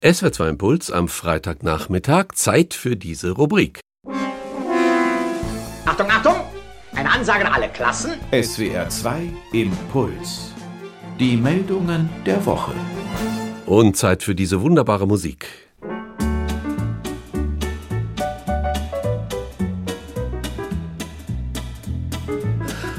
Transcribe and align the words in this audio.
SW2 0.00 0.50
Impuls 0.50 0.92
am 0.92 1.08
Freitagnachmittag, 1.08 2.26
Zeit 2.36 2.72
für 2.72 2.94
diese 2.94 3.32
Rubrik. 3.32 3.80
Achtung, 5.84 6.08
Achtung! 6.08 6.36
Eine 6.94 7.10
Ansage 7.10 7.44
an 7.44 7.52
alle 7.52 7.68
Klassen. 7.68 8.12
SWR 8.30 8.88
2 8.88 9.28
Impuls. 9.50 10.52
Die 11.18 11.36
Meldungen 11.36 12.08
der 12.24 12.46
Woche. 12.46 12.70
Und 13.66 13.96
Zeit 13.96 14.22
für 14.22 14.36
diese 14.36 14.60
wunderbare 14.60 15.08
Musik. 15.08 15.48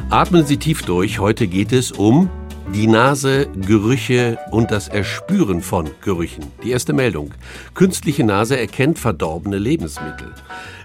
Atmen 0.10 0.46
Sie 0.46 0.58
tief 0.58 0.82
durch. 0.82 1.20
Heute 1.20 1.48
geht 1.48 1.72
es 1.72 1.94
um 1.94 2.30
die 2.74 2.88
Nase, 2.88 3.48
Gerüche 3.66 4.38
und 4.52 4.70
das 4.70 4.88
Erspüren 4.88 5.62
von 5.62 5.90
Gerüchen. 6.02 6.46
Die 6.64 6.72
erste 6.72 6.94
Meldung. 6.94 7.32
Künstliche 7.74 8.24
Nase 8.24 8.60
erkennt 8.60 9.00
verdorbene 9.00 9.58
Lebensmittel. 9.58 10.34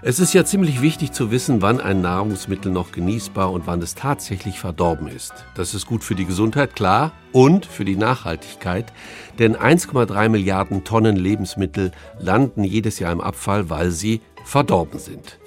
Es 0.01 0.19
ist 0.19 0.33
ja 0.33 0.45
ziemlich 0.45 0.81
wichtig 0.81 1.11
zu 1.11 1.29
wissen, 1.29 1.61
wann 1.61 1.79
ein 1.79 2.01
Nahrungsmittel 2.01 2.71
noch 2.71 2.91
genießbar 2.91 3.51
und 3.51 3.67
wann 3.67 3.81
es 3.81 3.93
tatsächlich 3.93 4.59
verdorben 4.59 5.07
ist. 5.07 5.33
Das 5.55 5.73
ist 5.73 5.85
gut 5.85 6.03
für 6.03 6.15
die 6.15 6.25
Gesundheit, 6.25 6.75
klar, 6.75 7.11
und 7.31 7.65
für 7.65 7.85
die 7.85 7.97
Nachhaltigkeit, 7.97 8.91
denn 9.39 9.55
1,3 9.55 10.29
Milliarden 10.29 10.85
Tonnen 10.85 11.17
Lebensmittel 11.17 11.91
landen 12.19 12.63
jedes 12.63 12.99
Jahr 12.99 13.11
im 13.11 13.21
Abfall, 13.21 13.69
weil 13.69 13.91
sie 13.91 14.21
verdorben 14.45 14.99
sind. 14.99 15.39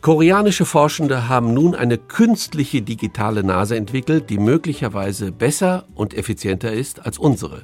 Koreanische 0.00 0.64
Forschende 0.64 1.28
haben 1.28 1.54
nun 1.54 1.74
eine 1.74 1.98
künstliche 1.98 2.82
digitale 2.82 3.44
Nase 3.44 3.76
entwickelt, 3.76 4.30
die 4.30 4.38
möglicherweise 4.38 5.30
besser 5.30 5.84
und 5.94 6.14
effizienter 6.14 6.72
ist 6.72 7.04
als 7.04 7.18
unsere. 7.18 7.62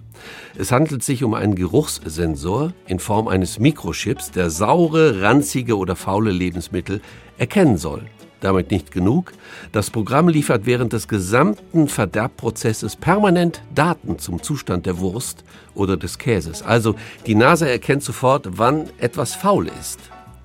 Es 0.57 0.71
handelt 0.71 1.03
sich 1.03 1.25
um 1.25 1.35
einen 1.35 1.55
Geruchssensor 1.55 2.73
in 2.87 2.99
Form 2.99 3.27
eines 3.27 3.59
Mikrochips, 3.59 4.31
der 4.31 4.51
saure, 4.51 5.23
ranzige 5.23 5.77
oder 5.77 5.97
faule 5.97 6.31
Lebensmittel 6.31 7.01
erkennen 7.39 7.79
soll. 7.79 8.03
Damit 8.41 8.73
nicht 8.73 8.91
genug. 8.91 9.33
Das 9.71 9.91
Programm 9.91 10.29
liefert 10.29 10.67
während 10.67 10.93
des 10.93 11.07
gesamten 11.07 11.87
Verderbprozesses 11.87 12.97
permanent 12.97 13.63
Daten 13.73 14.19
zum 14.19 14.43
Zustand 14.43 14.85
der 14.85 14.99
Wurst 14.99 15.45
oder 15.75 15.97
des 15.97 16.19
Käses. 16.19 16.63
Also 16.63 16.97
die 17.27 17.37
Nase 17.37 17.71
erkennt 17.71 18.03
sofort, 18.03 18.59
wann 18.59 18.91
etwas 18.99 19.37
faul 19.37 19.69
ist. 19.81 20.01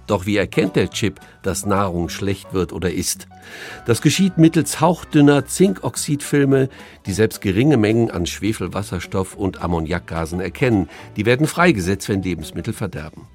Doch 0.08 0.26
wie 0.26 0.38
erkennt 0.38 0.78
der 0.78 0.90
Chip, 0.90 1.20
dass 1.44 1.66
Nahrung 1.66 2.10
schlecht 2.10 2.54
wird 2.54 2.72
oder 2.72 2.92
ist? 2.92 3.28
Das 3.86 4.02
geschieht 4.02 4.38
mittels 4.38 4.80
hauchdünner 4.80 5.46
Zinkoxidfilme, 5.46 6.70
die 7.06 7.14
selbst 7.14 7.42
geringe 7.42 7.78
Mengen 7.78 8.10
an 8.10 8.26
Schwefelwasserstoff 8.26 9.36
und 9.36 9.62
Ammoniakgasen 9.62 10.40
erkennen. 10.40 10.90
Die 11.18 11.26
werden 11.26 11.46
freigesetzt, 11.46 12.08
wenn 12.10 12.24
Lebensmittel 12.24 12.74
verderben. 12.74 13.28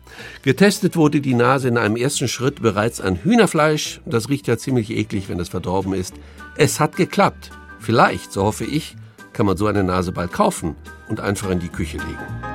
Getestet 0.42 0.96
wurde 0.96 1.20
die 1.20 1.34
Nase 1.34 1.68
in 1.68 1.78
einem 1.78 1.96
ersten 1.96 2.28
Schritt 2.28 2.62
bereits 2.62 3.00
an 3.00 3.16
Hühnerfleisch. 3.16 4.00
Das 4.06 4.28
riecht 4.28 4.48
ja 4.48 4.56
ziemlich 4.56 4.90
eklig, 4.90 5.28
wenn 5.28 5.40
es 5.40 5.50
verdorben 5.50 5.92
ist. 5.92 6.14
Es 6.56 6.80
hat 6.80 6.96
geklappt. 6.96 7.50
Vielleicht, 7.80 8.32
so 8.32 8.44
hoffe 8.44 8.64
ich, 8.64 8.96
kann 9.32 9.46
man 9.46 9.56
so 9.56 9.66
eine 9.66 9.82
Nase 9.82 10.12
bald 10.12 10.32
kaufen 10.32 10.76
und 11.08 11.20
einfach 11.20 11.50
in 11.50 11.60
die 11.60 11.68
Küche 11.68 11.98
legen. 11.98 12.51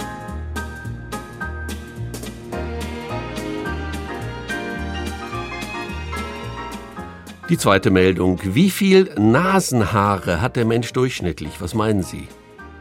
Die 7.50 7.58
zweite 7.58 7.92
Meldung. 7.92 8.42
Wie 8.44 8.70
viel 8.70 9.10
Nasenhaare 9.18 10.42
hat 10.42 10.58
der 10.58 10.66
Mensch 10.66 10.92
durchschnittlich? 10.92 11.62
Was 11.62 11.74
meinen 11.74 12.04
Sie? 12.04 12.28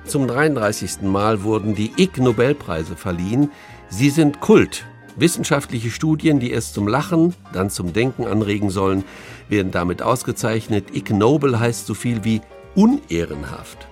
Zum 0.05 0.27
33. 0.27 1.03
Mal 1.03 1.45
wurden 1.45 1.77
die 1.77 1.93
Ig 1.97 2.19
Nobelpreise 2.21 2.97
verliehen. 2.97 3.53
Sie 3.91 4.11
sind 4.11 4.41
Kult. 4.41 4.85
Wissenschaftliche 5.15 5.93
Studien, 5.93 6.41
die 6.41 6.51
erst 6.51 6.75
zum 6.75 6.89
Lachen, 6.89 7.33
dann 7.53 7.71
zum 7.71 7.93
Denken 7.93 8.27
anregen 8.27 8.71
sollen, 8.71 9.05
werden 9.49 9.71
damit 9.71 10.03
ausgezeichnet. 10.03 10.87
Ig 10.93 11.15
Nobel 11.15 11.61
heißt 11.61 11.87
so 11.87 11.95
viel 11.95 12.25
wie 12.25 12.41
unehrenhaft. 12.75 13.87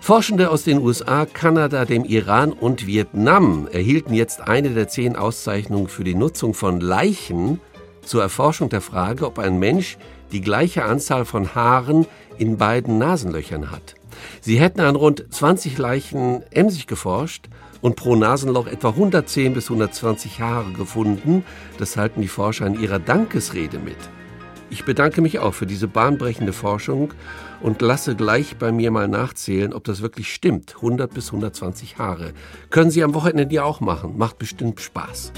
Forschende 0.00 0.50
aus 0.50 0.62
den 0.62 0.78
USA, 0.78 1.26
Kanada, 1.26 1.84
dem 1.84 2.04
Iran 2.04 2.52
und 2.52 2.86
Vietnam 2.86 3.66
erhielten 3.72 4.14
jetzt 4.14 4.40
eine 4.40 4.70
der 4.70 4.86
zehn 4.86 5.16
Auszeichnungen 5.16 5.88
für 5.88 6.04
die 6.04 6.14
Nutzung 6.14 6.54
von 6.54 6.80
Leichen 6.80 7.58
zur 8.04 8.22
Erforschung 8.22 8.68
der 8.68 8.80
Frage, 8.80 9.26
ob 9.26 9.38
ein 9.38 9.58
Mensch 9.58 9.98
die 10.32 10.40
gleiche 10.40 10.84
Anzahl 10.84 11.24
von 11.24 11.54
Haaren 11.54 12.06
in 12.38 12.56
beiden 12.56 12.98
Nasenlöchern 12.98 13.70
hat. 13.70 13.94
Sie 14.40 14.58
hätten 14.58 14.80
an 14.80 14.96
rund 14.96 15.24
20 15.30 15.78
Leichen 15.78 16.42
emsig 16.50 16.86
geforscht 16.86 17.48
und 17.80 17.96
pro 17.96 18.16
Nasenloch 18.16 18.66
etwa 18.66 18.90
110 18.90 19.54
bis 19.54 19.64
120 19.66 20.40
Haare 20.40 20.72
gefunden. 20.72 21.44
Das 21.78 21.96
halten 21.96 22.22
die 22.22 22.28
Forscher 22.28 22.66
in 22.66 22.80
ihrer 22.80 22.98
Dankesrede 22.98 23.78
mit. 23.78 23.96
Ich 24.70 24.86
bedanke 24.86 25.20
mich 25.20 25.38
auch 25.38 25.52
für 25.52 25.66
diese 25.66 25.86
bahnbrechende 25.86 26.54
Forschung 26.54 27.12
und 27.60 27.82
lasse 27.82 28.16
gleich 28.16 28.56
bei 28.56 28.72
mir 28.72 28.90
mal 28.90 29.06
nachzählen, 29.06 29.74
ob 29.74 29.84
das 29.84 30.00
wirklich 30.00 30.32
stimmt. 30.32 30.76
100 30.76 31.12
bis 31.12 31.26
120 31.26 31.98
Haare. 31.98 32.32
Können 32.70 32.90
Sie 32.90 33.04
am 33.04 33.12
Wochenende 33.12 33.54
ja 33.54 33.64
auch 33.64 33.80
machen. 33.80 34.16
Macht 34.16 34.38
bestimmt 34.38 34.80
Spaß. 34.80 35.32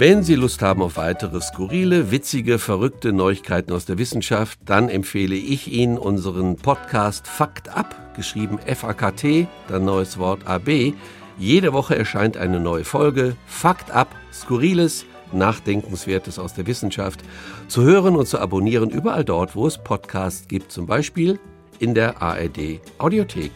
Wenn 0.00 0.22
Sie 0.22 0.34
Lust 0.34 0.62
haben 0.62 0.80
auf 0.80 0.96
weitere 0.96 1.42
skurrile, 1.42 2.10
witzige, 2.10 2.58
verrückte 2.58 3.12
Neuigkeiten 3.12 3.70
aus 3.70 3.84
der 3.84 3.98
Wissenschaft, 3.98 4.58
dann 4.64 4.88
empfehle 4.88 5.34
ich 5.34 5.70
Ihnen 5.70 5.98
unseren 5.98 6.56
Podcast 6.56 7.28
Fakt 7.28 7.68
ab, 7.68 8.14
geschrieben 8.16 8.58
F-A-K-T, 8.64 9.46
dann 9.68 9.84
neues 9.84 10.16
Wort 10.16 10.46
A-B. 10.46 10.94
Jede 11.38 11.74
Woche 11.74 11.96
erscheint 11.96 12.38
eine 12.38 12.60
neue 12.60 12.84
Folge. 12.84 13.36
Fakt 13.44 13.90
ab, 13.90 14.08
Skurriles, 14.32 15.04
Nachdenkenswertes 15.32 16.38
aus 16.38 16.54
der 16.54 16.66
Wissenschaft. 16.66 17.20
Zu 17.68 17.82
hören 17.82 18.16
und 18.16 18.26
zu 18.26 18.38
abonnieren 18.38 18.88
überall 18.88 19.26
dort, 19.26 19.54
wo 19.54 19.66
es 19.66 19.76
Podcasts 19.76 20.48
gibt, 20.48 20.72
zum 20.72 20.86
Beispiel 20.86 21.38
in 21.78 21.92
der 21.94 22.22
ARD 22.22 22.80
Audiothek. 22.96 23.52